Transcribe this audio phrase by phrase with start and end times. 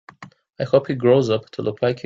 [0.59, 1.99] I hope he grows up to look like you.